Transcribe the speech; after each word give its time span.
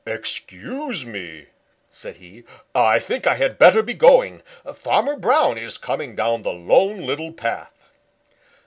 "Excuse 0.07 1.05
me," 1.05 1.49
said 1.91 2.15
he, 2.15 2.43
"I 2.73 2.97
think 2.97 3.27
I 3.27 3.35
had 3.35 3.59
better 3.59 3.83
be 3.83 3.93
going. 3.93 4.41
Farmer 4.73 5.15
Brown 5.15 5.59
is 5.59 5.77
coming 5.77 6.15
down 6.15 6.41
the 6.41 6.51
Lone 6.53 7.05
Little 7.05 7.31
Path." 7.31 7.77